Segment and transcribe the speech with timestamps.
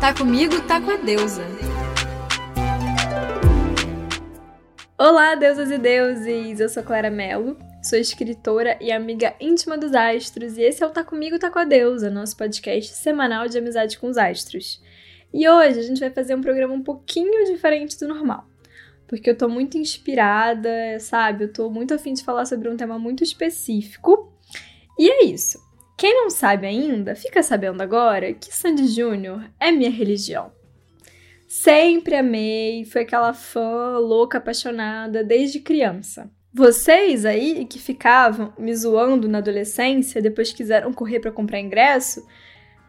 [0.00, 1.42] Tá comigo, tá com a deusa.
[4.96, 6.60] Olá, deusas e deuses!
[6.60, 10.90] Eu sou Clara Mello, sou escritora e amiga íntima dos astros, e esse é o
[10.90, 14.80] Tá Comigo, Tá com a Deusa, nosso podcast semanal de amizade com os astros.
[15.34, 18.46] E hoje a gente vai fazer um programa um pouquinho diferente do normal,
[19.08, 20.70] porque eu tô muito inspirada,
[21.00, 21.44] sabe?
[21.44, 24.32] Eu tô muito afim de falar sobre um tema muito específico.
[24.96, 25.67] E é isso.
[25.98, 30.52] Quem não sabe ainda, fica sabendo agora que Sandy Júnior é minha religião.
[31.48, 36.30] Sempre amei, foi aquela fã louca, apaixonada desde criança.
[36.54, 42.24] Vocês aí que ficavam me zoando na adolescência, depois quiseram correr para comprar ingresso,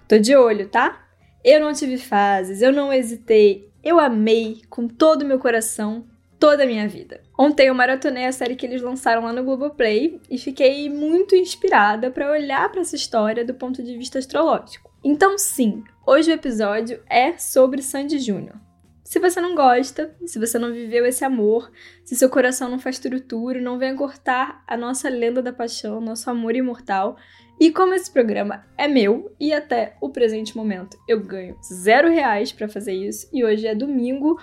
[0.08, 1.08] tô de olho, tá?
[1.44, 6.06] Eu não tive fases, eu não hesitei, eu amei com todo o meu coração
[6.38, 7.24] toda a minha vida.
[7.42, 12.12] Ontem eu maratonei a série que eles lançaram lá no Globoplay e fiquei muito inspirada
[12.12, 14.92] para olhar para essa história do ponto de vista astrológico.
[15.02, 18.58] Então, sim, hoje o episódio é sobre Sandy Júnior.
[19.06, 21.72] Se você não gosta, se você não viveu esse amor,
[22.04, 26.30] se seu coração não faz turuturo, não venha cortar a nossa lenda da paixão, nosso
[26.30, 27.16] amor imortal.
[27.58, 32.52] E como esse programa é meu e até o presente momento eu ganho zero reais
[32.52, 34.38] para fazer isso, e hoje é domingo,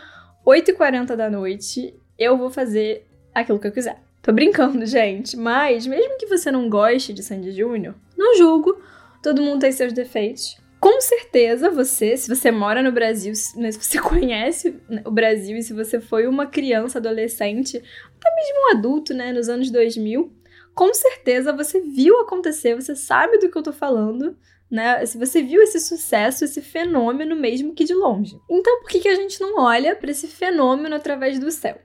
[0.46, 4.00] 8h40 da noite, eu vou fazer aquilo que eu quiser.
[4.22, 8.80] Tô brincando, gente, mas mesmo que você não goste de Sandy Júnior, não julgo,
[9.22, 10.56] todo mundo tem seus defeitos.
[10.80, 15.62] Com certeza você, se você mora no Brasil, né, se você conhece o Brasil e
[15.62, 20.32] se você foi uma criança, adolescente, até mesmo um adulto, né, nos anos 2000,
[20.74, 24.36] com certeza você viu acontecer, você sabe do que eu tô falando,
[24.70, 25.06] né?
[25.06, 28.38] Se você viu esse sucesso, esse fenômeno mesmo que de longe.
[28.50, 31.78] Então, por que, que a gente não olha para esse fenômeno através do céu?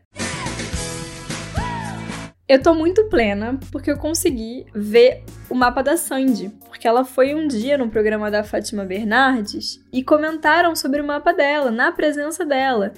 [2.52, 7.34] Eu tô muito plena porque eu consegui ver o mapa da Sandy, porque ela foi
[7.34, 12.46] um dia no programa da Fátima Bernardes e comentaram sobre o mapa dela, na presença
[12.46, 12.92] dela.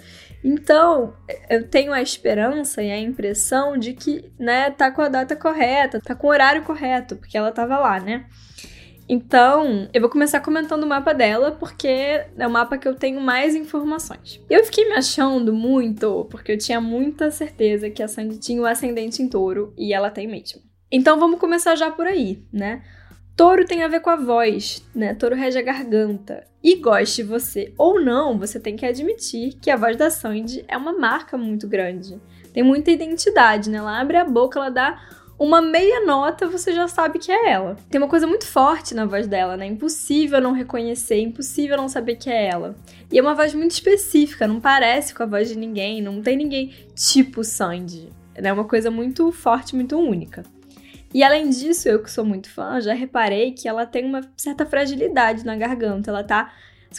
[0.44, 1.14] Então,
[1.48, 6.02] eu tenho a esperança e a impressão de que, né, tá com a data correta,
[6.02, 8.26] tá com o horário correto, porque ela tava lá, né?
[9.08, 13.20] Então, eu vou começar comentando o mapa dela, porque é o mapa que eu tenho
[13.20, 14.42] mais informações.
[14.50, 18.66] Eu fiquei me achando muito, porque eu tinha muita certeza que a Sandy tinha o
[18.66, 20.62] ascendente em touro, e ela tem mesmo.
[20.92, 22.84] Então vamos começar já por aí, né?
[23.36, 25.16] Touro tem a ver com a voz, né?
[25.16, 26.44] Touro rege a garganta.
[26.64, 30.78] E goste você ou não, você tem que admitir que a voz da Sandy é
[30.78, 32.22] uma marca muito grande.
[32.54, 33.80] Tem muita identidade, né?
[33.80, 35.02] Ela abre a boca, ela dá
[35.38, 37.76] uma meia nota você já sabe que é ela.
[37.90, 39.66] Tem uma coisa muito forte na voz dela, né?
[39.66, 42.76] Impossível não reconhecer, impossível não saber que é ela.
[43.12, 46.38] E é uma voz muito específica, não parece com a voz de ninguém, não tem
[46.38, 48.10] ninguém tipo Sandy.
[48.36, 50.44] É uma coisa muito forte, muito única.
[51.14, 54.66] E além disso, eu que sou muito fã, já reparei que ela tem uma certa
[54.66, 56.10] fragilidade na garganta.
[56.10, 56.52] Ela tá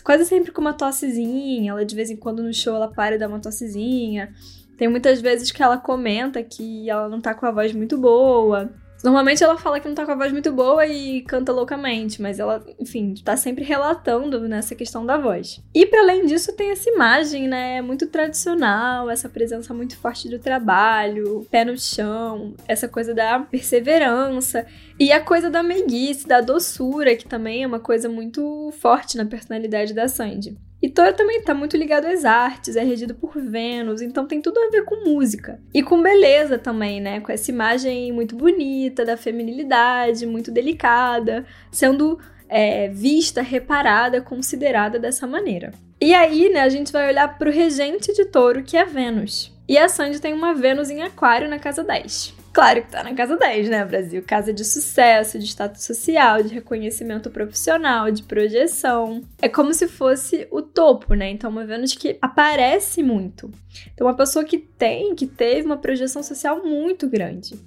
[0.05, 3.19] quase sempre com uma tossezinha, ela de vez em quando no show ela para e
[3.19, 4.33] dá uma tossezinha.
[4.77, 8.71] Tem muitas vezes que ela comenta que ela não tá com a voz muito boa.
[9.05, 12.39] Normalmente ela fala que não tá com a voz muito boa e canta loucamente, mas
[12.39, 15.63] ela, enfim, tá sempre relatando nessa questão da voz.
[15.75, 20.39] E para além disso, tem essa imagem, né, muito tradicional, essa presença muito forte do
[20.39, 24.65] trabalho, pé no chão, essa coisa da perseverança
[24.99, 29.27] e a coisa da meiguice, da doçura, que também é uma coisa muito forte na
[29.27, 30.57] personalidade da Sandy.
[30.85, 34.61] E Thor também está muito ligado às artes, é regido por Vênus, então tem tudo
[34.61, 35.59] a ver com música.
[35.73, 37.21] E com beleza também, né?
[37.21, 42.19] Com essa imagem muito bonita da feminilidade, muito delicada, sendo
[42.51, 45.73] é, vista, reparada, considerada dessa maneira.
[45.99, 49.57] E aí, né, a gente vai olhar para o regente de touro, que é Vênus.
[49.67, 52.44] E a Sandy tem uma Vênus em Aquário na casa 10.
[52.55, 54.23] Claro que tá na casa 10, né, Brasil?
[54.25, 59.23] Casa de sucesso, de status social, de reconhecimento profissional, de projeção.
[59.43, 61.29] É como se fosse o topo, né?
[61.31, 63.51] Então, uma Vênus que aparece muito.
[63.93, 67.59] Então, uma pessoa que tem, que teve uma projeção social muito grande.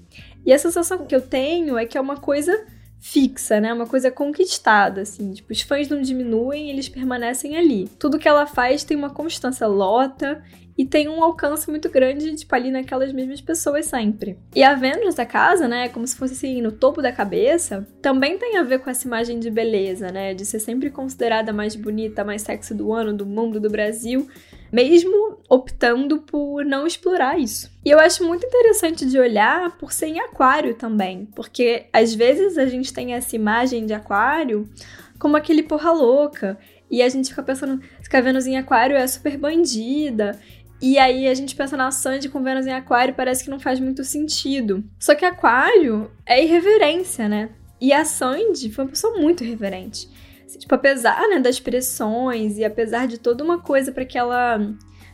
[0.46, 2.58] E a sensação que eu tenho é que é uma coisa
[3.00, 3.74] fixa, né?
[3.74, 5.34] Uma coisa conquistada, assim.
[5.34, 7.88] Tipo, os fãs não diminuem, eles permanecem ali.
[8.00, 10.44] Tudo que ela faz tem uma constância, lota
[10.78, 14.38] e tem um alcance muito grande, tipo, ali naquelas mesmas pessoas sempre.
[14.56, 18.38] E a Vênus da casa, né, como se fosse assim, no topo da cabeça, também
[18.38, 22.24] tem a ver com essa imagem de beleza, né, de ser sempre considerada mais bonita,
[22.24, 24.28] mais sexy do ano, do mundo, do Brasil,
[24.72, 27.72] mesmo optando por não explorar isso.
[27.86, 32.58] E eu acho muito interessante de olhar por ser em aquário também, porque às vezes
[32.58, 34.70] a gente tem essa imagem de aquário
[35.20, 36.58] como aquele porra louca,
[36.90, 40.40] e a gente fica pensando que a Vênus em aquário é super bandida,
[40.82, 43.80] e aí a gente pensa na Sandy com Vênus em Aquário, parece que não faz
[43.80, 44.84] muito sentido.
[45.00, 47.50] Só que Aquário é irreverência, né?
[47.82, 50.08] E a Sandy foi uma pessoa muito irreverente.
[50.58, 54.60] Tipo, apesar né, das pressões e apesar de toda uma coisa para que ela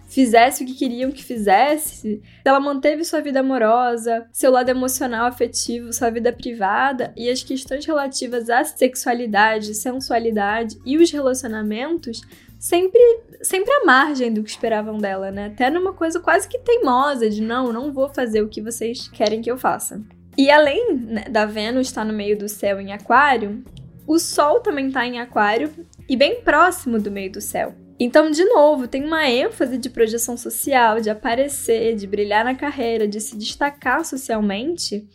[0.08, 5.92] fizesse o que queriam que fizesse, ela manteve sua vida amorosa, seu lado emocional, afetivo,
[5.92, 12.22] sua vida privada e as questões relativas à sexualidade, sensualidade e os relacionamentos
[12.60, 13.02] sempre,
[13.42, 15.48] sempre à margem do que esperavam dela, né?
[15.48, 19.42] Até numa coisa quase que teimosa de não, não vou fazer o que vocês querem
[19.42, 20.00] que eu faça.
[20.38, 23.64] E além né, da Vênus estar no meio do céu em Aquário,
[24.06, 25.74] o Sol também está em Aquário
[26.08, 27.76] e bem próximo do meio do céu.
[28.00, 33.08] Então, de novo, tem uma ênfase de projeção social, de aparecer, de brilhar na carreira,
[33.08, 35.08] de se destacar socialmente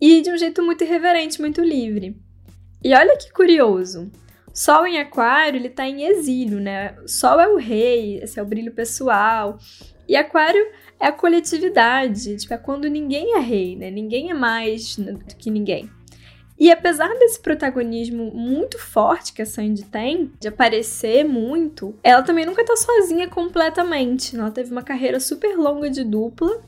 [0.00, 2.16] e de um jeito muito irreverente, muito livre.
[2.84, 4.10] E olha que curioso.
[4.54, 6.94] Sol em Aquário, ele tá em exílio, né?
[7.06, 9.58] Sol é o rei, esse é o brilho pessoal.
[10.06, 10.64] E Aquário
[11.00, 13.90] é a coletividade, tipo, é quando ninguém é rei, né?
[13.90, 15.90] Ninguém é mais do que ninguém.
[16.58, 22.44] E apesar desse protagonismo muito forte que a Sandy tem, de aparecer muito, ela também
[22.44, 24.36] nunca tá sozinha completamente.
[24.36, 26.60] Ela teve uma carreira super longa de dupla.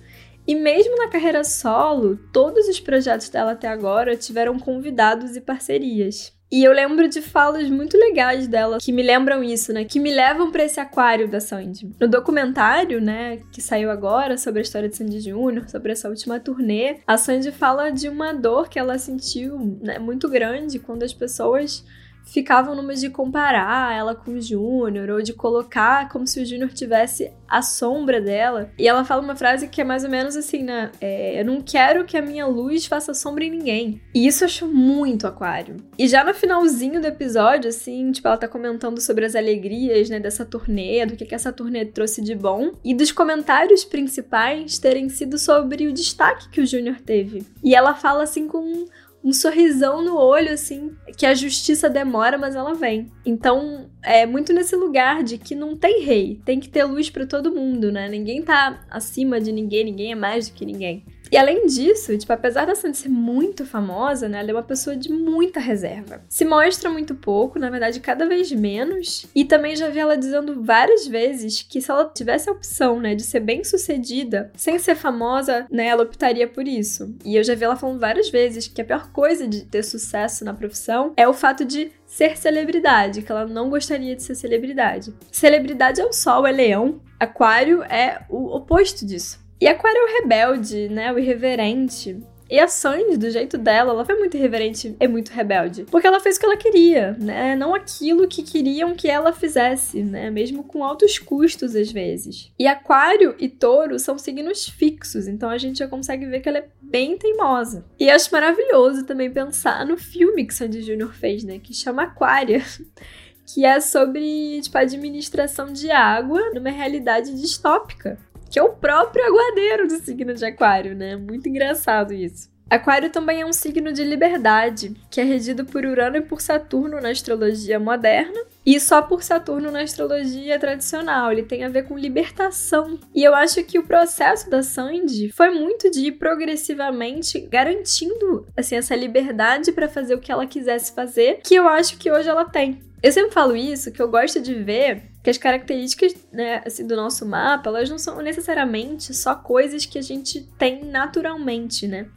[0.47, 6.33] E mesmo na carreira solo, todos os projetos dela até agora tiveram convidados e parcerias.
[6.53, 9.85] E eu lembro de falas muito legais dela que me lembram isso, né?
[9.85, 11.89] Que me levam para esse aquário da Sandy.
[12.01, 16.41] No documentário, né, que saiu agora sobre a história de Sandy Júnior, sobre essa última
[16.41, 21.13] turnê, a Sandy fala de uma dor que ela sentiu, né, muito grande quando as
[21.13, 21.85] pessoas
[22.25, 26.71] ficavam numa de comparar ela com o Júnior, ou de colocar como se o Júnior
[26.73, 28.71] tivesse a sombra dela.
[28.79, 30.93] E ela fala uma frase que é mais ou menos assim, né?
[31.01, 34.01] É, eu não quero que a minha luz faça sombra em ninguém.
[34.15, 35.77] E isso eu acho muito aquário.
[35.99, 40.21] E já no finalzinho do episódio, assim, tipo, ela tá comentando sobre as alegrias, né,
[40.21, 42.73] dessa turnê, do que, que essa turnê trouxe de bom.
[42.85, 47.45] E dos comentários principais terem sido sobre o destaque que o Júnior teve.
[47.65, 48.85] E ela fala assim com
[49.23, 53.11] um sorrisão no olho, assim, que a justiça demora, mas ela vem.
[53.25, 57.27] Então, é muito nesse lugar de que não tem rei, tem que ter luz para
[57.27, 58.09] todo mundo, né?
[58.09, 61.05] Ninguém tá acima de ninguém, ninguém é mais do que ninguém.
[61.31, 64.97] E além disso, tipo, apesar da Sandy ser muito famosa, né, ela é uma pessoa
[64.97, 66.23] de muita reserva.
[66.29, 69.27] Se mostra muito pouco, na verdade, cada vez menos.
[69.35, 73.15] E também já vi ela dizendo várias vezes que se ela tivesse a opção, né,
[73.15, 77.15] de ser bem sucedida, sem ser famosa, né, ela optaria por isso.
[77.25, 80.45] E eu já vi ela falando várias vezes que a pior coisa de ter sucesso
[80.45, 85.15] na profissão é o fato de ser celebridade, que ela não gostaria de ser celebridade.
[85.31, 87.01] Celebridade é o sol, é leão.
[87.21, 89.40] Aquário é o oposto disso.
[89.61, 91.13] E Aquário é o rebelde, né?
[91.13, 92.19] O irreverente.
[92.51, 95.85] E a Sandy, do jeito dela, ela foi muito irreverente e muito rebelde.
[95.85, 97.55] Porque ela fez o que ela queria, né?
[97.55, 100.31] Não aquilo que queriam que ela fizesse, né?
[100.31, 102.51] Mesmo com altos custos às vezes.
[102.59, 106.59] E Aquário e Touro são signos fixos, então a gente já consegue ver que ela
[106.59, 107.85] é bem teimosa.
[108.01, 111.61] E acho maravilhoso também pensar no filme que Sandy Júnior fez, né?
[111.63, 112.65] Que chama Aquária.
[113.55, 118.19] que é sobre, tipo, administração de água numa realidade distópica
[118.51, 121.17] que é o próprio aguadeiro do signo de Aquário, né?
[121.17, 122.51] Muito engraçado isso.
[122.71, 127.01] Aquário também é um signo de liberdade, que é regido por Urano e por Saturno
[127.01, 131.33] na astrologia moderna, e só por Saturno na astrologia tradicional.
[131.33, 132.97] Ele tem a ver com libertação.
[133.13, 138.77] E eu acho que o processo da Sandy foi muito de ir progressivamente garantindo assim
[138.77, 142.45] essa liberdade para fazer o que ela quisesse fazer, que eu acho que hoje ela
[142.45, 142.81] tem.
[143.03, 146.97] Eu sempre falo isso, que eu gosto de ver que as características né, assim, do
[146.97, 152.09] nosso mapa, elas não são necessariamente só coisas que a gente tem naturalmente, né?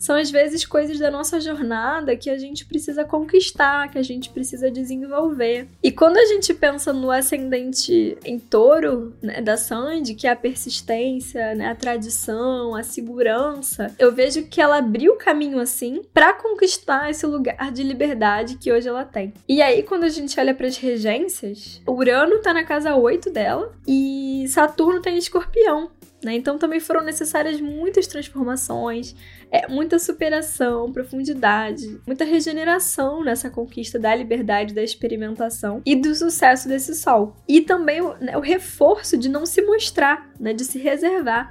[0.00, 4.30] São às vezes coisas da nossa jornada que a gente precisa conquistar, que a gente
[4.30, 5.68] precisa desenvolver.
[5.82, 10.36] E quando a gente pensa no ascendente em touro né, da Sandy, que é a
[10.36, 16.32] persistência, né, a tradição, a segurança, eu vejo que ela abriu o caminho assim para
[16.32, 19.34] conquistar esse lugar de liberdade que hoje ela tem.
[19.46, 23.72] E aí, quando a gente olha para as regências, Urano tá na casa 8 dela
[23.86, 25.90] e Saturno tem escorpião.
[26.22, 26.34] Né?
[26.34, 29.14] Então também foram necessárias muitas transformações,
[29.50, 36.68] é, muita superação, profundidade, muita regeneração nessa conquista da liberdade, da experimentação e do sucesso
[36.68, 37.36] desse sol.
[37.48, 41.50] E também o, né, o reforço de não se mostrar, né, de se reservar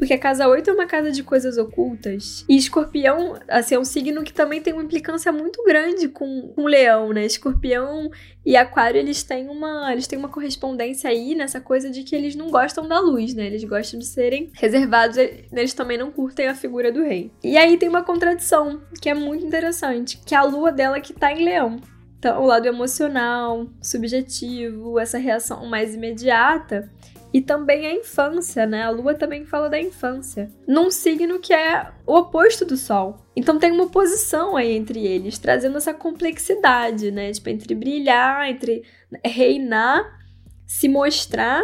[0.00, 2.42] porque a casa 8 é uma casa de coisas ocultas.
[2.48, 6.64] E escorpião, assim, é um signo que também tem uma implicância muito grande com, com
[6.64, 7.26] leão, né?
[7.26, 8.10] Escorpião
[8.42, 12.34] e aquário, eles têm uma, eles têm uma correspondência aí nessa coisa de que eles
[12.34, 13.44] não gostam da luz, né?
[13.44, 17.30] Eles gostam de serem reservados, eles também não curtem a figura do rei.
[17.44, 21.12] E aí tem uma contradição, que é muito interessante, que é a lua dela que
[21.12, 21.78] tá em leão.
[22.18, 26.90] Então, o lado emocional, subjetivo, essa reação mais imediata,
[27.32, 28.82] e também a infância, né?
[28.82, 30.50] A lua também fala da infância.
[30.66, 33.18] Num signo que é o oposto do sol.
[33.36, 37.32] Então tem uma oposição aí entre eles, trazendo essa complexidade, né?
[37.32, 38.82] Tipo, entre brilhar, entre
[39.24, 40.18] reinar,
[40.66, 41.62] se mostrar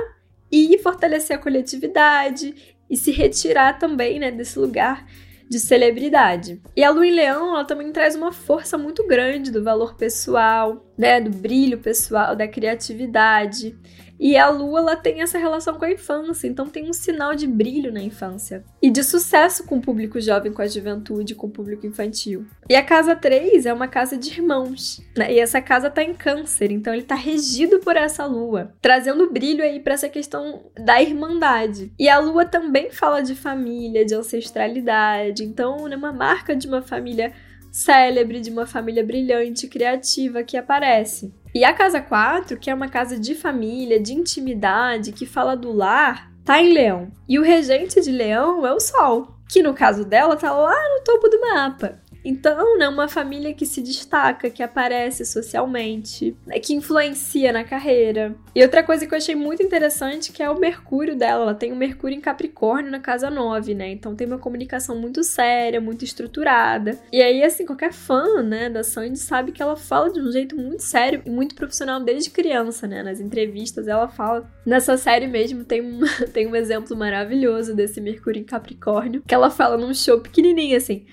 [0.50, 5.06] e fortalecer a coletividade e se retirar também, né, desse lugar
[5.48, 6.60] de celebridade.
[6.74, 10.84] E a Lua em Leão, ela também traz uma força muito grande do valor pessoal,
[10.98, 13.76] né, do brilho pessoal, da criatividade.
[14.18, 17.46] E a lua ela tem essa relação com a infância, então tem um sinal de
[17.46, 18.64] brilho na infância.
[18.80, 22.46] E de sucesso com o público jovem, com a juventude, com o público infantil.
[22.68, 25.32] E a casa 3 é uma casa de irmãos, né?
[25.32, 29.62] E essa casa tá em câncer, então ele tá regido por essa lua, trazendo brilho
[29.62, 31.92] aí para essa questão da irmandade.
[31.98, 36.82] E a lua também fala de família, de ancestralidade, então é uma marca de uma
[36.82, 37.32] família
[37.76, 41.30] célebre, de uma família brilhante, criativa que aparece.
[41.56, 45.72] E a casa 4, que é uma casa de família, de intimidade, que fala do
[45.72, 47.10] lar, tá em Leão.
[47.26, 51.02] E o regente de Leão é o Sol, que no caso dela tá lá no
[51.02, 51.98] topo do mapa.
[52.28, 58.34] Então, né, uma família que se destaca, que aparece socialmente, né, que influencia na carreira.
[58.52, 61.44] E outra coisa que eu achei muito interessante que é o Mercúrio dela.
[61.44, 63.92] Ela tem o Mercúrio em Capricórnio na casa 9, né?
[63.92, 66.98] Então tem uma comunicação muito séria, muito estruturada.
[67.12, 70.56] E aí, assim, qualquer fã, né, da Sandy sabe que ela fala de um jeito
[70.56, 73.04] muito sério e muito profissional desde criança, né?
[73.04, 74.50] Nas entrevistas ela fala.
[74.66, 76.00] Nessa série mesmo tem um,
[76.34, 81.06] tem um exemplo maravilhoso desse Mercúrio em Capricórnio, que ela fala num show pequenininho assim.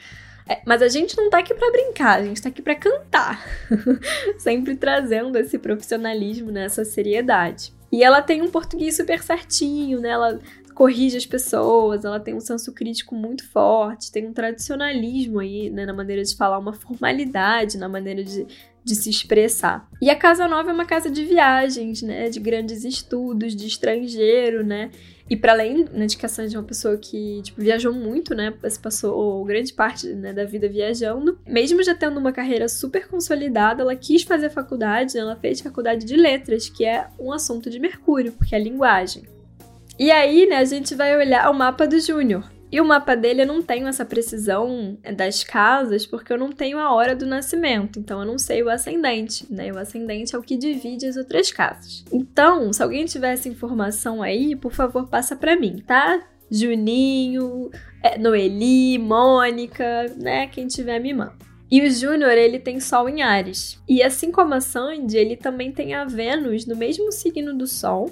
[0.47, 3.45] É, mas a gente não tá aqui para brincar, a gente tá aqui para cantar.
[4.37, 7.73] Sempre trazendo esse profissionalismo né, seriedade.
[7.91, 10.09] E ela tem um português super certinho, né?
[10.09, 10.39] Ela
[10.73, 15.85] corrige as pessoas, ela tem um senso crítico muito forte, tem um tradicionalismo aí, né,
[15.85, 18.45] na maneira de falar, uma formalidade na maneira de,
[18.83, 19.87] de se expressar.
[20.01, 24.63] E a Casa Nova é uma casa de viagens, né, de grandes estudos, de estrangeiro,
[24.63, 24.89] né,
[25.33, 28.53] e para além né, de questão de uma pessoa que tipo, viajou muito, né?
[28.79, 31.39] Passou grande parte né, da vida viajando.
[31.47, 36.15] Mesmo já tendo uma carreira super consolidada, ela quis fazer faculdade, ela fez faculdade de
[36.15, 39.23] letras, que é um assunto de Mercúrio, porque é linguagem.
[39.97, 42.52] E aí, né, a gente vai olhar o mapa do Júnior.
[42.73, 46.79] E o mapa dele eu não tenho essa precisão das casas, porque eu não tenho
[46.79, 49.71] a hora do nascimento, então eu não sei o ascendente, né?
[49.71, 52.03] O ascendente é o que divide as outras casas.
[52.11, 56.19] Então, se alguém tiver essa informação aí, por favor, passa para mim, tá?
[56.49, 57.69] Juninho,
[58.01, 60.47] é, Noeli, Mônica, né?
[60.47, 61.43] Quem tiver me manda.
[61.69, 63.79] E o Júnior, ele tem Sol em Ares.
[63.87, 68.11] E assim como a Sandy, ele também tem a Vênus no mesmo signo do Sol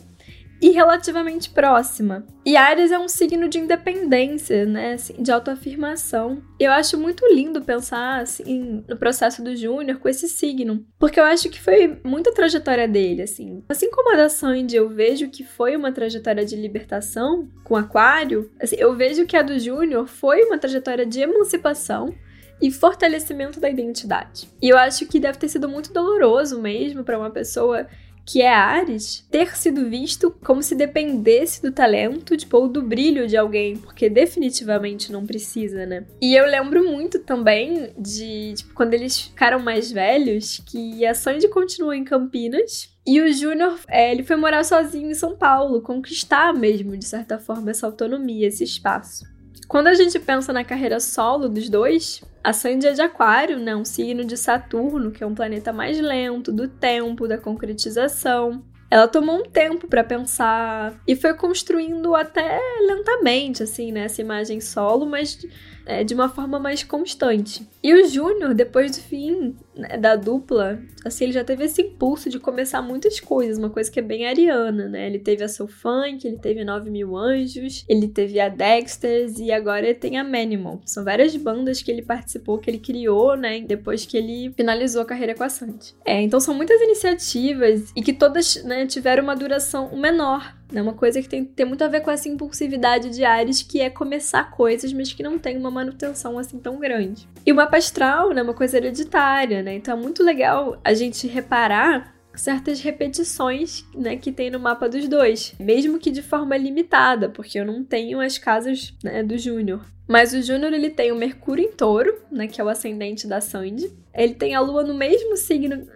[0.62, 2.25] e relativamente próxima.
[2.46, 6.41] E Ares é um signo de independência, né, assim, de autoafirmação.
[6.60, 11.24] Eu acho muito lindo pensar assim no processo do Júnior com esse signo, porque eu
[11.24, 13.63] acho que foi muita trajetória dele, assim.
[13.68, 18.51] Assim como a da Sandy, eu vejo que foi uma trajetória de libertação com Aquário,
[18.60, 22.13] assim, eu vejo que a do Júnior foi uma trajetória de emancipação
[22.62, 24.48] e fortalecimento da identidade.
[24.62, 27.88] E eu acho que deve ter sido muito doloroso mesmo para uma pessoa
[28.25, 33.27] que é Ares, ter sido visto como se dependesse do talento, tipo, ou do brilho
[33.27, 36.05] de alguém, porque definitivamente não precisa, né?
[36.21, 41.47] E eu lembro muito também de, tipo, quando eles ficaram mais velhos, que a Sandy
[41.47, 46.53] continua em Campinas, e o Júnior, é, ele foi morar sozinho em São Paulo, conquistar
[46.53, 49.30] mesmo, de certa forma, essa autonomia, esse espaço.
[49.71, 53.73] Quando a gente pensa na carreira solo dos dois, a Sandy é de Aquário, né?
[53.73, 58.65] Um signo de Saturno, que é um planeta mais lento, do tempo, da concretização.
[58.89, 64.01] Ela tomou um tempo para pensar e foi construindo até lentamente, assim, né?
[64.01, 65.39] Essa imagem solo, mas
[65.85, 67.65] é, de uma forma mais constante.
[67.81, 69.55] E o Júnior, depois do fim
[69.99, 73.99] da dupla, assim, ele já teve esse impulso de começar muitas coisas, uma coisa que
[73.99, 75.07] é bem ariana, né?
[75.07, 79.51] Ele teve a Soul Funk, ele teve 9 Mil Anjos, ele teve a Dexters e
[79.51, 80.81] agora ele tem a Manimal.
[80.85, 83.61] São várias bandas que ele participou, que ele criou, né?
[83.61, 85.95] Depois que ele finalizou a carreira com a Sandy.
[86.05, 90.93] É, então são muitas iniciativas e que todas né, tiveram uma duração menor é uma
[90.93, 94.51] coisa que tem, tem muito a ver com essa impulsividade de Ares, que é começar
[94.51, 97.27] coisas, mas que não tem uma manutenção assim tão grande.
[97.45, 99.75] E o mapa astral, né, é uma coisa hereditária, né?
[99.75, 105.07] Então é muito legal a gente reparar certas repetições, né, que tem no mapa dos
[105.07, 109.85] dois, mesmo que de forma limitada, porque eu não tenho as casas, né, do Júnior.
[110.07, 113.39] Mas o Júnior ele tem o Mercúrio em Touro, né, que é o ascendente da
[113.39, 113.91] Sandy.
[114.13, 115.87] Ele tem a Lua no mesmo signo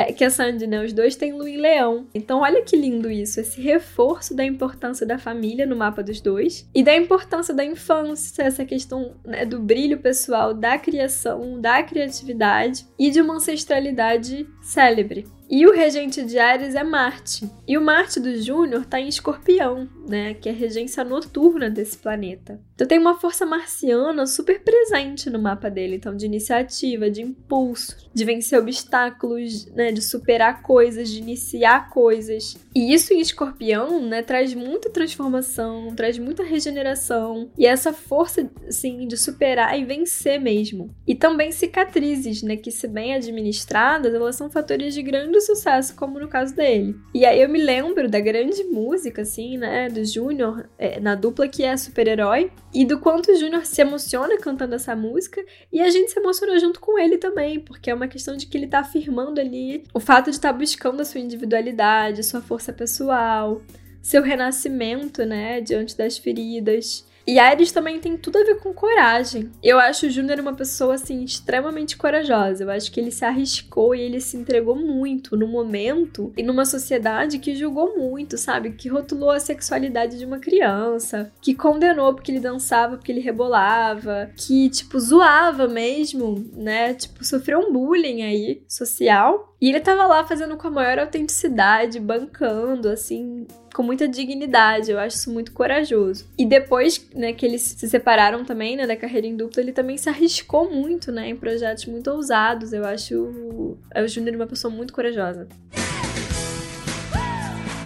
[0.00, 0.82] é, que a Sandy, né?
[0.82, 2.06] Os dois têm lua em leão.
[2.14, 6.66] Então, olha que lindo isso, esse reforço da importância da família no mapa dos dois
[6.74, 12.86] e da importância da infância, essa questão né, do brilho pessoal, da criação, da criatividade
[12.98, 15.26] e de uma ancestralidade célebre.
[15.50, 17.50] E o regente de Ares é Marte.
[17.66, 20.32] E o Marte do Júnior tá em Escorpião, né?
[20.34, 22.60] Que é a regência noturna desse planeta.
[22.80, 28.08] Então tem uma força marciana super presente no mapa dele, então de iniciativa, de impulso,
[28.14, 32.56] de vencer obstáculos, né, de superar coisas, de iniciar coisas.
[32.74, 39.06] E isso em Escorpião, né, traz muita transformação, traz muita regeneração e essa força, assim,
[39.06, 40.94] de superar e vencer mesmo.
[41.06, 46.18] E também cicatrizes, né, que se bem administradas, elas são fatores de grande sucesso, como
[46.18, 46.96] no caso dele.
[47.14, 51.48] E aí eu me lembro da grande música, assim, né, do Júnior, é, na dupla
[51.48, 55.90] que é super-herói, e do quanto o Júnior se emociona cantando essa música e a
[55.90, 58.80] gente se emociona junto com ele também, porque é uma questão de que ele tá
[58.80, 63.60] afirmando ali o fato de estar tá buscando a sua individualidade, sua força pessoal,
[64.02, 67.08] seu renascimento, né, diante das feridas.
[67.26, 69.50] E Ares também tem tudo a ver com coragem.
[69.62, 72.64] Eu acho o Júnior uma pessoa, assim, extremamente corajosa.
[72.64, 76.64] Eu acho que ele se arriscou e ele se entregou muito no momento e numa
[76.64, 78.72] sociedade que julgou muito, sabe?
[78.72, 84.30] Que rotulou a sexualidade de uma criança, que condenou porque ele dançava, porque ele rebolava,
[84.36, 86.94] que, tipo, zoava mesmo, né?
[86.94, 89.54] Tipo, sofreu um bullying aí social.
[89.60, 94.90] E ele tava lá fazendo com a maior autenticidade, bancando, assim, com muita dignidade.
[94.90, 96.26] Eu acho isso muito corajoso.
[96.38, 99.96] E depois, né, que eles se separaram também, né, da carreira em dupla, ele também
[99.96, 102.72] se arriscou muito, né, em projetos muito ousados.
[102.72, 105.48] Eu acho o Júnior uma pessoa muito corajosa.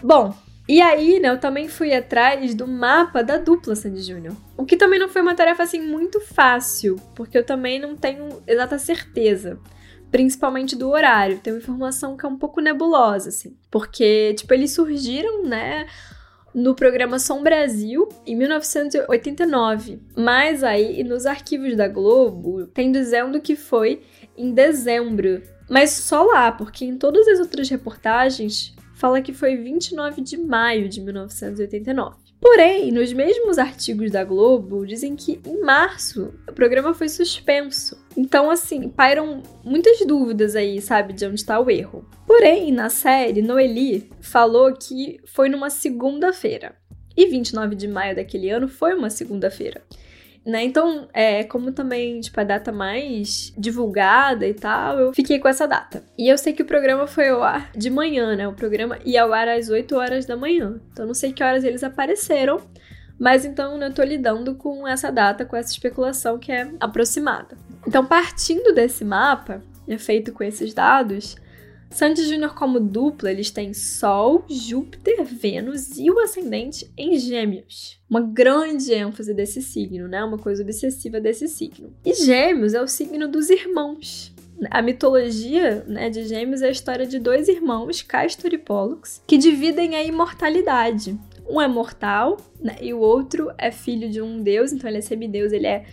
[0.02, 0.34] Bom,
[0.68, 4.34] e aí, né, eu também fui atrás do mapa da dupla Sandy Júnior.
[4.56, 8.42] O que também não foi uma tarefa assim muito fácil, porque eu também não tenho
[8.46, 9.58] exata certeza
[10.14, 11.40] principalmente do horário.
[11.40, 13.56] Tem uma informação que é um pouco nebulosa, assim.
[13.68, 15.86] Porque, tipo, eles surgiram, né?
[16.54, 19.98] no programa Som Brasil em 1989.
[20.16, 24.02] Mas aí, nos arquivos da Globo, tem dizendo que foi
[24.36, 25.42] em dezembro.
[25.68, 30.88] Mas só lá, porque em todas as outras reportagens fala que foi 29 de maio
[30.88, 32.23] de 1989.
[32.44, 37.98] Porém, nos mesmos artigos da Globo, dizem que em março o programa foi suspenso.
[38.14, 42.06] Então, assim, pairam muitas dúvidas aí, sabe, de onde está o erro.
[42.26, 46.76] Porém, na série, Noeli falou que foi numa segunda-feira.
[47.16, 49.82] E 29 de maio daquele ano foi uma segunda-feira.
[50.44, 50.64] Né?
[50.64, 55.66] Então, é, como também, tipo, a data mais divulgada e tal, eu fiquei com essa
[55.66, 56.04] data.
[56.18, 58.46] E eu sei que o programa foi ao ar de manhã, né?
[58.46, 60.78] O programa ia ao ar às 8 horas da manhã.
[60.92, 62.60] Então, não sei que horas eles apareceram,
[63.18, 67.56] mas então né, eu tô lidando com essa data, com essa especulação que é aproximada.
[67.86, 71.36] Então, partindo desse mapa, é feito com esses dados,
[71.94, 78.00] Sandy Júnior como dupla, eles têm Sol, Júpiter, Vênus e o ascendente em Gêmeos.
[78.10, 80.24] Uma grande ênfase desse signo, né?
[80.24, 81.94] Uma coisa obsessiva desse signo.
[82.04, 84.34] E Gêmeos é o signo dos irmãos.
[84.72, 89.38] A mitologia né, de Gêmeos é a história de dois irmãos, Castor e Pollux, que
[89.38, 91.16] dividem a imortalidade.
[91.48, 95.02] Um é mortal, né, e o outro é filho de um deus, então ele é
[95.02, 95.84] semideus, ele é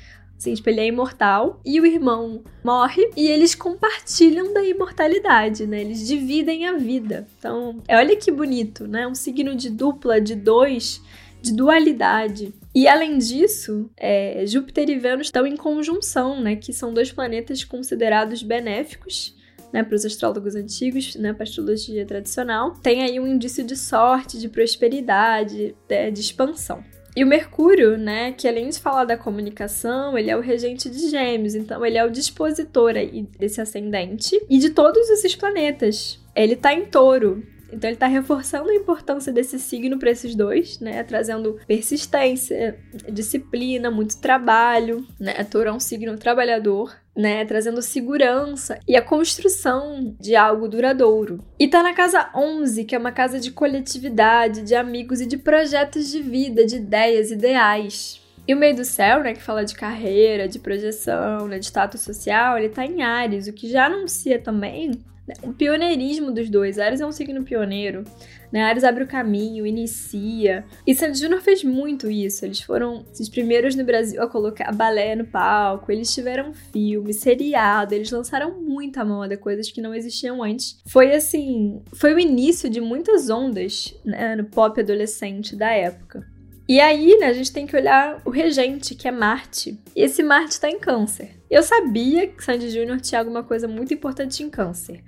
[0.42, 5.82] Assim, tipo, ele é imortal e o irmão morre e eles compartilham da imortalidade, né?
[5.82, 7.28] Eles dividem a vida.
[7.38, 9.06] Então, olha que bonito, né?
[9.06, 11.00] Um signo de dupla, de dois,
[11.44, 12.52] de dualidade.
[12.74, 16.56] E além disso, é, Júpiter e Vênus estão em conjunção, né?
[16.56, 19.40] Que são dois planetas considerados benéficos.
[19.72, 23.78] Né, para os astrólogos antigos, né, para a astrologia tradicional, tem aí um indício de
[23.78, 26.84] sorte, de prosperidade, de, é, de expansão.
[27.16, 31.10] E o Mercúrio, né, que além de falar da comunicação, ele é o regente de
[31.10, 32.94] Gêmeos, então ele é o dispositor
[33.38, 36.20] desse ascendente e de todos esses planetas.
[36.34, 40.80] Ele tá em Touro, então ele está reforçando a importância desse signo para esses dois,
[40.80, 41.04] né?
[41.04, 42.78] Trazendo persistência,
[43.12, 45.44] disciplina, muito trabalho, né?
[45.44, 47.46] Touro é um signo trabalhador, né?
[47.46, 51.40] Trazendo segurança e a construção de algo duradouro.
[51.60, 55.38] E tá na casa 11, que é uma casa de coletividade, de amigos e de
[55.38, 58.22] projetos de vida, de ideias, ideais.
[58.48, 62.02] E o meio do céu, né, que fala de carreira, de projeção, né, de status
[62.02, 65.00] social, ele tá em Ares, o que já anuncia também
[65.44, 66.80] o pioneirismo dos dois.
[66.80, 68.04] Ares é um signo pioneiro,
[68.52, 68.64] né?
[68.64, 70.66] Ares abre o caminho, inicia.
[70.86, 72.46] E Sandy Júnior fez muito isso.
[72.46, 75.92] Eles foram os primeiros no Brasil a colocar balé no palco.
[75.92, 77.94] Eles tiveram filme, seriado.
[77.94, 80.82] Eles lançaram muita moda, coisas que não existiam antes.
[80.86, 86.31] Foi assim, foi o início de muitas ondas né, no pop adolescente da época.
[86.72, 89.78] E aí, né, a gente tem que olhar o regente, que é Marte.
[89.94, 91.38] E esse Marte está em Câncer.
[91.50, 95.04] Eu sabia que Sandy Júnior tinha alguma coisa muito importante em Câncer.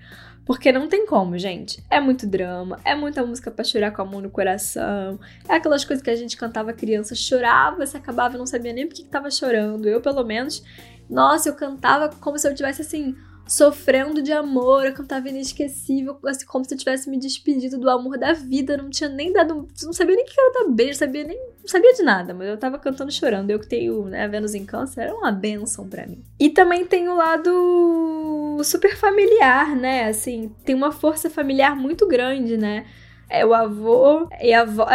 [0.46, 1.82] Porque não tem como, gente.
[1.90, 5.18] É muito drama, é muita música para chorar com a mão no coração.
[5.48, 8.96] É aquelas coisas que a gente cantava criança, chorava, se acabava, não sabia nem por
[8.96, 9.88] que, que tava chorando.
[9.88, 10.62] Eu, pelo menos,
[11.10, 16.46] nossa, eu cantava como se eu tivesse assim sofrendo de amor, eu cantava inesquecível, assim,
[16.46, 19.94] como se eu tivesse me despedido do amor da vida, não tinha nem dado, não
[19.94, 22.80] sabia nem que era dar beijo, sabia nem, não sabia de nada, mas eu tava
[22.80, 23.50] cantando chorando.
[23.50, 26.24] Eu que tenho, né, Vênus em Câncer, era uma benção para mim.
[26.40, 30.08] E também tem o lado super familiar, né?
[30.08, 32.86] Assim, tem uma força familiar muito grande, né?
[33.30, 34.86] É o avô e a avó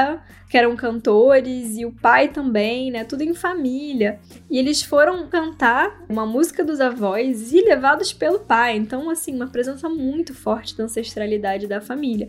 [0.48, 3.04] que eram cantores, e o pai também, né?
[3.04, 4.18] Tudo em família.
[4.50, 8.76] E eles foram cantar uma música dos avós e levados pelo pai.
[8.76, 12.28] Então, assim, uma presença muito forte da ancestralidade da família.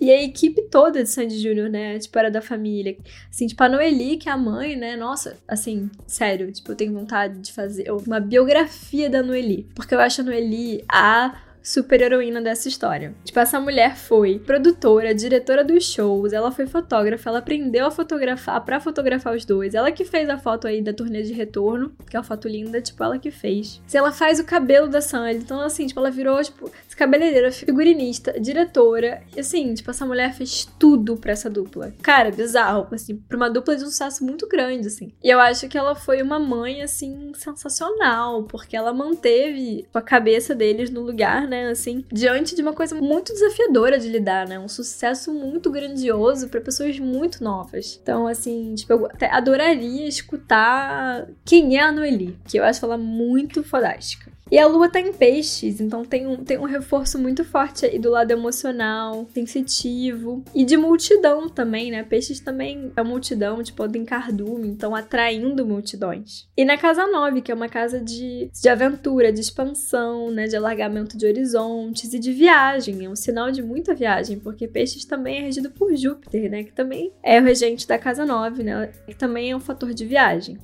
[0.00, 1.98] E a equipe toda de Sandy Júnior, né?
[1.98, 2.96] Tipo, era da família.
[3.30, 4.96] Assim, tipo, a Noeli, que é a mãe, né?
[4.96, 9.68] Nossa, assim, sério, tipo, eu tenho vontade de fazer uma biografia da Noeli.
[9.76, 13.14] Porque eu acho a Noeli a super heroína dessa história.
[13.24, 18.64] Tipo, essa mulher foi produtora, diretora dos shows, ela foi fotógrafa, ela aprendeu a fotografar
[18.64, 19.74] para fotografar os dois.
[19.74, 22.80] Ela que fez a foto aí da turnê de retorno, que é uma foto linda,
[22.80, 23.80] tipo, ela que fez.
[23.86, 28.38] Se ela faz o cabelo da Sandy, então assim, tipo, ela virou, tipo, cabeleireira, figurinista,
[28.38, 29.22] diretora.
[29.34, 31.94] E assim, tipo, essa mulher fez tudo pra essa dupla.
[32.02, 35.10] Cara, bizarro, assim, pra uma dupla de um sucesso muito grande, assim.
[35.24, 40.54] E eu acho que ela foi uma mãe, assim, sensacional, porque ela manteve a cabeça
[40.54, 44.58] deles no lugar, né, assim, diante de uma coisa muito desafiadora de lidar, né?
[44.58, 47.98] Um sucesso muito grandioso para pessoas muito novas.
[48.02, 52.98] Então, assim, tipo, eu até adoraria escutar quem é a Noeli, que eu acho ela
[52.98, 54.29] muito fodástica.
[54.50, 58.00] E a lua tá em peixes, então tem um, tem um reforço muito forte aí
[58.00, 62.02] do lado emocional, sensitivo e de multidão também, né?
[62.02, 66.48] Peixes também é multidão, tipo, em cardume, então atraindo multidões.
[66.56, 70.48] E na casa 9, que é uma casa de, de aventura, de expansão, né?
[70.48, 73.04] De alargamento de horizontes e de viagem.
[73.04, 76.64] É um sinal de muita viagem, porque peixes também é regido por Júpiter, né?
[76.64, 78.90] Que também é o regente da casa 9, né?
[79.06, 80.58] Que também é um fator de viagem.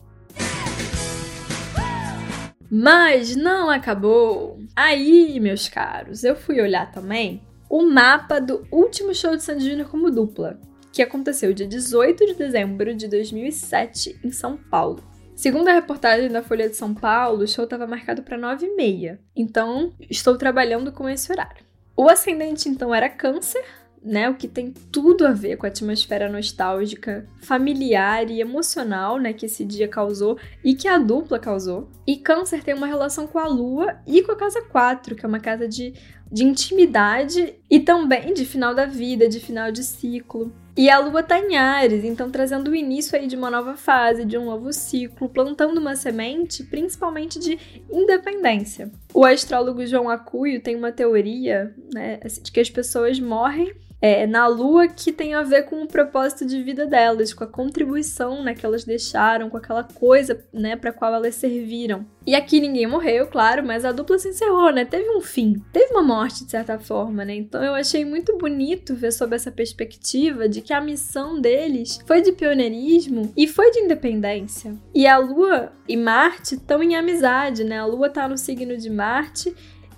[2.70, 4.58] Mas não acabou.
[4.74, 9.88] Aí, meus caros, eu fui olhar também o mapa do último show de Sandy Júnior
[9.88, 10.58] como dupla,
[10.92, 15.02] que aconteceu dia 18 de dezembro de 2007 em São Paulo.
[15.34, 19.18] Segundo a reportagem da Folha de São Paulo, o show estava marcado para 9h30.
[19.36, 21.62] Então, estou trabalhando com esse horário.
[21.94, 23.64] O ascendente, então, era Câncer,
[24.02, 24.28] né?
[24.28, 29.32] O que tem tudo a ver com a atmosfera nostálgica, familiar e emocional, né?
[29.32, 31.88] Que esse dia causou e que a dupla causou.
[32.06, 35.28] E Câncer tem uma relação com a Lua e com a casa 4, que é
[35.28, 35.94] uma casa de,
[36.30, 40.52] de intimidade e também de final da vida, de final de ciclo.
[40.76, 44.26] E a lua tá em Ares, então trazendo o início aí de uma nova fase,
[44.26, 47.58] de um novo ciclo, plantando uma semente, principalmente de
[47.90, 48.92] independência.
[49.14, 54.46] O astrólogo João Acuio tem uma teoria, né, de que as pessoas morrem é, na
[54.46, 58.54] Lua que tem a ver com o propósito de vida delas, com a contribuição né,
[58.54, 62.06] que elas deixaram, com aquela coisa né, para qual elas serviram.
[62.26, 64.84] E aqui ninguém morreu, claro, mas a dupla se encerrou, né?
[64.84, 67.36] Teve um fim, teve uma morte de certa forma, né?
[67.36, 72.22] Então eu achei muito bonito ver sob essa perspectiva de que a missão deles foi
[72.22, 74.74] de pioneirismo e foi de independência.
[74.92, 77.78] E a Lua e Marte estão em amizade, né?
[77.78, 79.54] A Lua tá no signo de Marte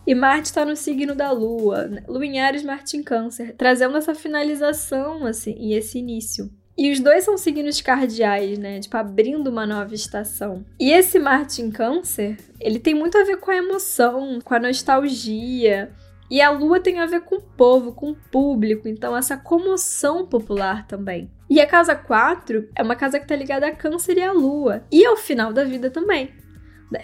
[0.09, 2.03] e Marte está no signo da Lua, né?
[2.09, 6.51] Lua em Ares, Marte em Câncer, trazendo essa finalização, assim, e esse início.
[6.79, 8.81] E os dois são signos cardeais, né?
[8.81, 10.65] Tipo, abrindo uma nova estação.
[10.81, 14.59] E esse Marte em Câncer, ele tem muito a ver com a emoção, com a
[14.59, 15.93] nostalgia.
[16.31, 20.27] E a lua tem a ver com o povo, com o público, então essa comoção
[20.27, 21.31] popular também.
[21.51, 24.85] E a casa 4 é uma casa que está ligada a Câncer e a lua,
[24.91, 26.33] e ao final da vida também.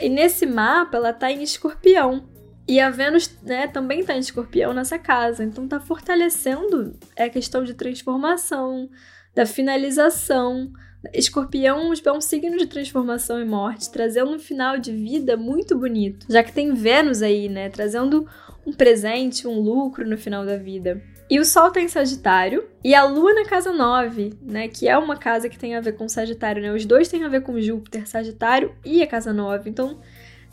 [0.01, 2.33] E nesse mapa ela está em Escorpião,
[2.67, 7.63] e a Vênus, né, também está em escorpião nessa casa, então está fortalecendo a questão
[7.63, 8.89] de transformação,
[9.35, 10.73] da finalização.
[11.13, 16.27] Escorpião é um signo de transformação e morte, trazendo um final de vida muito bonito,
[16.31, 18.27] já que tem Vênus aí, né, trazendo
[18.67, 21.03] um presente, um lucro no final da vida.
[21.29, 24.69] E o Sol tá em Sagitário e a Lua na casa 9, né?
[24.69, 26.73] Que é uma casa que tem a ver com Sagitário, né?
[26.73, 29.71] Os dois têm a ver com Júpiter, Sagitário e a casa 9.
[29.71, 29.99] Então,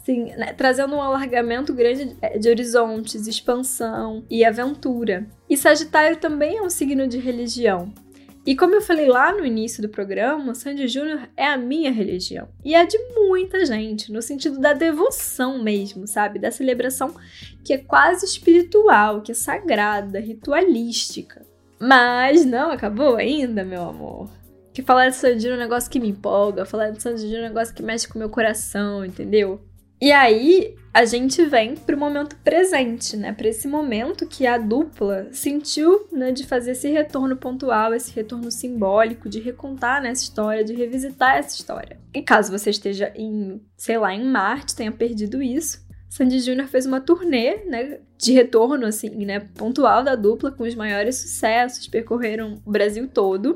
[0.03, 5.27] Sim, né, trazendo um alargamento grande de horizontes, expansão e aventura.
[5.49, 7.93] E Sagitário também é um signo de religião.
[8.43, 12.47] E como eu falei lá no início do programa, Sandy Júnior é a minha religião.
[12.65, 16.39] E é de muita gente, no sentido da devoção mesmo, sabe?
[16.39, 17.13] Da celebração
[17.63, 21.45] que é quase espiritual, que é sagrada, ritualística.
[21.79, 24.27] Mas não acabou ainda, meu amor.
[24.73, 27.43] Que falar de Sandy é um negócio que me empolga, falar de Sandy é um
[27.43, 29.61] negócio que mexe com o meu coração, entendeu?
[30.01, 33.31] E aí a gente vem pro momento presente, né?
[33.31, 38.51] Para esse momento que a dupla sentiu, né, de fazer esse retorno pontual, esse retorno
[38.51, 41.99] simbólico, de recontar nessa história, de revisitar essa história.
[42.13, 46.85] E caso você esteja em, sei lá, em Marte, tenha perdido isso, Sandy Júnior fez
[46.85, 52.61] uma turnê, né, de retorno, assim, né, pontual da dupla, com os maiores sucessos, percorreram
[52.65, 53.55] o Brasil todo.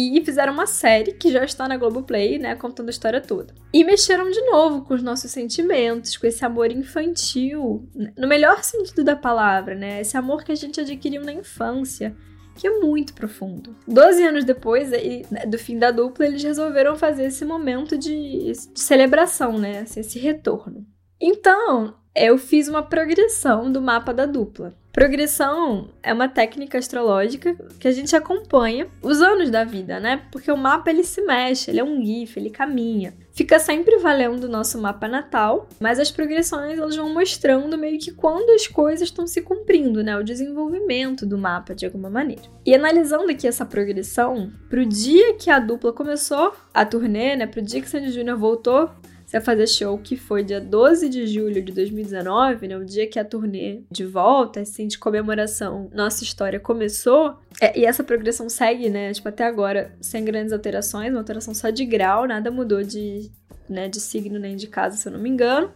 [0.00, 3.52] E fizeram uma série que já está na Globoplay, né, contando a história toda.
[3.72, 9.02] E mexeram de novo com os nossos sentimentos, com esse amor infantil, no melhor sentido
[9.02, 10.00] da palavra, né?
[10.00, 12.16] Esse amor que a gente adquiriu na infância,
[12.54, 13.74] que é muito profundo.
[13.88, 18.80] Doze anos depois né, do fim da dupla, eles resolveram fazer esse momento de, de
[18.80, 19.84] celebração, né?
[19.96, 20.86] Esse retorno.
[21.20, 24.74] Então, eu fiz uma progressão do mapa da dupla.
[24.98, 30.22] Progressão é uma técnica astrológica que a gente acompanha os anos da vida, né?
[30.32, 33.14] Porque o mapa ele se mexe, ele é um GIF, ele caminha.
[33.30, 38.10] Fica sempre valendo o nosso mapa natal, mas as progressões elas vão mostrando meio que
[38.10, 40.18] quando as coisas estão se cumprindo, né?
[40.18, 42.42] O desenvolvimento do mapa de alguma maneira.
[42.66, 47.46] E analisando aqui essa progressão, pro dia que a dupla começou a turnê, né?
[47.46, 48.90] Pro dia que Sandy Júnior voltou
[49.30, 52.76] vai fazer show que foi dia 12 de julho de 2019, né?
[52.76, 57.36] O dia que a turnê de volta, assim, de comemoração, nossa história começou.
[57.60, 59.12] É, e essa progressão segue, né?
[59.12, 63.30] Tipo, até agora, sem grandes alterações, uma alteração só de grau, nada mudou de,
[63.68, 65.70] né, de signo nem de casa, se eu não me engano.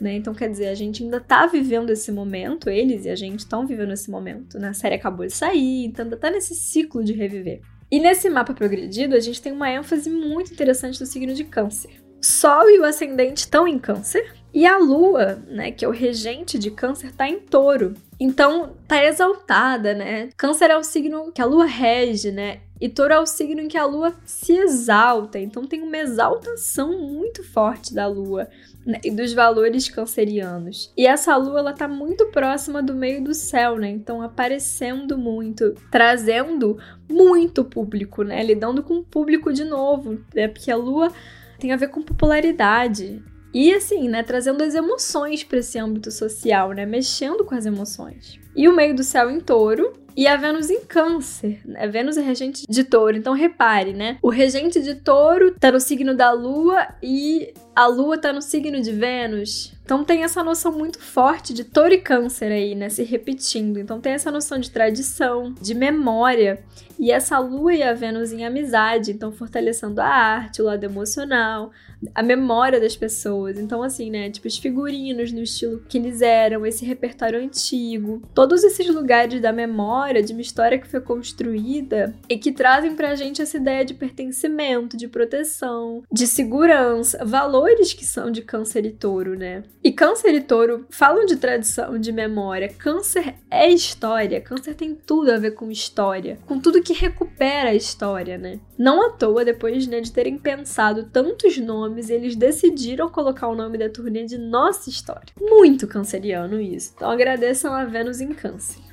[0.00, 0.14] Né?
[0.14, 3.66] Então, quer dizer, a gente ainda tá vivendo esse momento, eles e a gente estão
[3.66, 4.58] vivendo esse momento.
[4.58, 4.68] Né?
[4.68, 7.62] A série acabou de sair, então ainda tá nesse ciclo de reviver.
[7.90, 12.05] E nesse mapa progredido, a gente tem uma ênfase muito interessante do signo de Câncer.
[12.26, 14.34] Sol e o ascendente estão em Câncer.
[14.52, 17.94] E a Lua, né, que é o regente de Câncer, está em Touro.
[18.18, 20.30] Então, tá exaltada, né?
[20.36, 22.60] Câncer é o signo que a Lua rege, né?
[22.80, 25.38] E Touro é o signo em que a Lua se exalta.
[25.38, 28.48] Então, tem uma exaltação muito forte da Lua
[28.84, 28.98] né?
[29.04, 30.92] e dos valores cancerianos.
[30.96, 33.90] E essa Lua, ela tá muito próxima do meio do céu, né?
[33.90, 36.76] Então, aparecendo muito, trazendo
[37.08, 38.42] muito público, né?
[38.42, 40.48] Lidando com o público de novo, né?
[40.48, 41.12] Porque a Lua
[41.58, 43.22] tem a ver com popularidade.
[43.52, 48.38] E assim, né, trazendo as emoções para esse âmbito social, né, mexendo com as emoções.
[48.54, 51.60] E o meio do céu em touro e a Vênus em câncer.
[51.64, 51.86] Né?
[51.86, 54.18] Vênus é regente de touro, então repare, né?
[54.22, 58.80] O regente de touro tá no signo da lua e a lua tá no signo
[58.80, 59.74] de Vênus.
[59.84, 62.88] Então tem essa noção muito forte de touro e câncer aí, né?
[62.88, 63.78] Se repetindo.
[63.78, 66.64] Então tem essa noção de tradição, de memória.
[66.98, 71.70] E essa lua e a Vênus em amizade, então fortalecendo a arte, o lado emocional,
[72.14, 73.58] a memória das pessoas.
[73.58, 74.30] Então, assim, né?
[74.30, 79.52] Tipo, os figurinos no estilo que eles eram, esse repertório antigo, todos esses lugares da
[79.52, 83.94] memória, de uma história que foi construída e que trazem pra gente essa ideia de
[83.94, 89.64] pertencimento, de proteção, de segurança, valores que são de câncer e touro, né?
[89.82, 92.68] E câncer e touro falam de tradição, de memória.
[92.68, 94.40] Câncer é história.
[94.40, 98.58] Câncer tem tudo a ver com história, com tudo que recupera a história, né?
[98.78, 103.78] Não à toa, depois né, de terem pensado tantos nomes, eles decidiram colocar o nome
[103.78, 105.32] da turnê de Nossa História.
[105.40, 106.92] Muito canceriano isso.
[106.94, 108.85] Então agradeçam a Vênus em Câncer.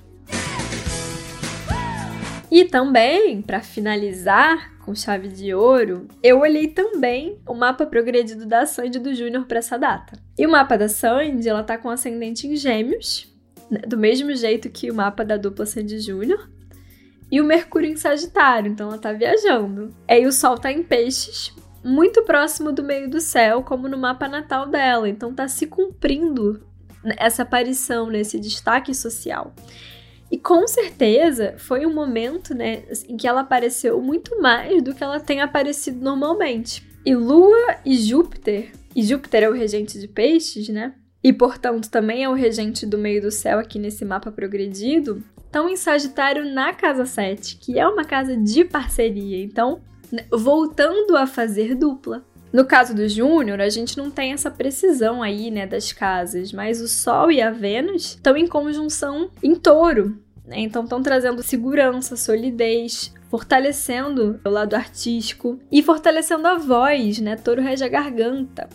[2.53, 8.63] E também, para finalizar com chave de ouro, eu olhei também o mapa progredido da
[8.67, 10.19] Sandy do Júnior para essa data.
[10.37, 13.27] E o mapa da Sandy, ela tá com ascendente em Gêmeos,
[13.71, 16.47] né, do mesmo jeito que o mapa da dupla Sandy Júnior,
[17.31, 19.89] e o Mercúrio em Sagitário, então ela tá viajando.
[20.07, 21.51] É, e o Sol tá em Peixes,
[21.83, 26.63] muito próximo do meio do céu, como no mapa natal dela, então tá se cumprindo
[27.17, 29.55] essa aparição, nesse destaque social.
[30.33, 35.03] E com certeza foi um momento, né, em que ela apareceu muito mais do que
[35.03, 36.83] ela tem aparecido normalmente.
[37.05, 40.95] E Lua e Júpiter, e Júpiter é o regente de peixes, né?
[41.23, 45.69] E portanto também é o regente do meio do céu aqui nesse mapa progredido, estão
[45.69, 49.37] em Sagitário na casa 7, que é uma casa de parceria.
[49.37, 52.25] Então, né, voltando a fazer dupla.
[52.51, 56.81] No caso do Júnior, a gente não tem essa precisão aí, né, das casas, mas
[56.81, 60.22] o Sol e a Vênus estão em conjunção em touro.
[60.45, 60.60] Né?
[60.60, 67.36] Então estão trazendo segurança, solidez, fortalecendo o lado artístico e fortalecendo a voz, né?
[67.36, 68.69] Touro rege a garganta.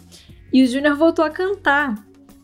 [0.52, 1.94] E o Júnior voltou a cantar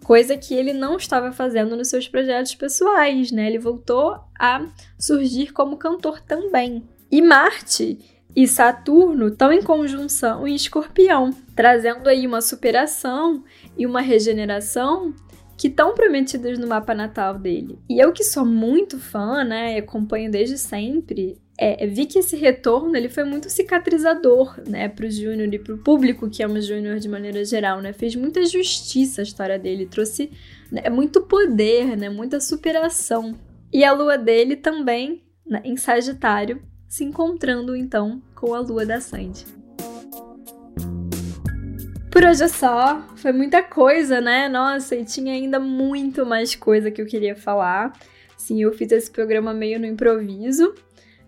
[0.04, 3.46] coisa que ele não estava fazendo nos seus projetos pessoais, né?
[3.46, 4.66] Ele voltou a
[4.98, 6.86] surgir como cantor também.
[7.10, 7.98] E Marte
[8.36, 13.42] e Saturno estão em conjunção em Escorpião, trazendo aí uma superação
[13.78, 15.14] e uma regeneração
[15.56, 17.78] que estão prometidas no mapa natal dele.
[17.88, 22.96] E eu que sou muito fã, né, acompanho desde sempre, é, vi que esse retorno
[22.96, 27.08] ele foi muito cicatrizador, né, pro Júnior e pro público que ama o Júnior de
[27.08, 27.92] maneira geral, né?
[27.92, 30.32] Fez muita justiça a história dele, trouxe
[30.70, 33.36] né, muito poder, né, muita superação.
[33.72, 39.00] E a lua dele também, né, em Sagitário, se encontrando então com a lua da
[39.00, 39.44] Sandy.
[42.14, 43.02] Por hoje é só.
[43.16, 44.48] Foi muita coisa, né?
[44.48, 47.92] Nossa, e tinha ainda muito mais coisa que eu queria falar.
[48.36, 50.76] Sim, eu fiz esse programa meio no improviso.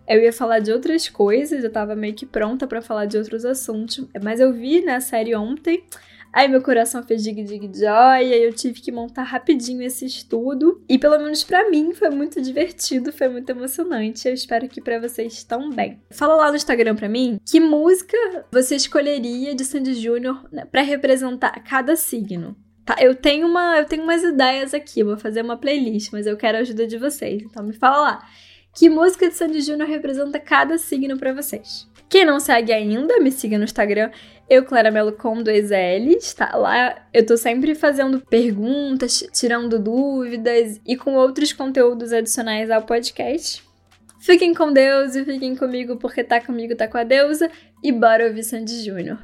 [0.06, 3.44] Eu ia falar de outras coisas, eu tava meio que pronta para falar de outros
[3.44, 5.82] assuntos, mas eu vi na né, série ontem
[6.36, 10.84] Aí meu coração fez dig dig joy, aí eu tive que montar rapidinho esse estudo.
[10.86, 14.28] E pelo menos para mim foi muito divertido, foi muito emocionante.
[14.28, 15.98] Eu espero que para vocês também.
[16.10, 18.18] Fala lá no Instagram para mim que música
[18.52, 22.54] você escolheria de Sandy Júnior né, para representar cada signo.
[22.84, 26.36] Tá, eu tenho uma, eu tenho umas ideias aqui, vou fazer uma playlist, mas eu
[26.36, 27.42] quero a ajuda de vocês.
[27.44, 28.28] Então me fala lá.
[28.74, 31.88] Que música de Sandy Júnior representa cada signo para vocês?
[32.08, 34.10] Quem não segue ainda, me siga no Instagram,
[34.48, 36.56] eu, Clara Melo, com dois L's, tá?
[36.56, 43.64] Lá eu tô sempre fazendo perguntas, tirando dúvidas e com outros conteúdos adicionais ao podcast.
[44.20, 47.50] Fiquem com Deus e fiquem comigo, porque tá comigo, tá com a deusa.
[47.82, 49.18] E bora ouvir Sandy Júnior.